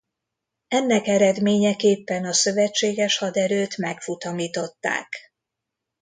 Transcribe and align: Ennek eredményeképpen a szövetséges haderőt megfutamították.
Ennek 0.67 1.07
eredményeképpen 1.07 2.25
a 2.25 2.33
szövetséges 2.33 3.17
haderőt 3.17 3.77
megfutamították. 3.77 5.15